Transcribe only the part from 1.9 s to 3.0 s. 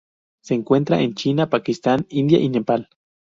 India y Nepal.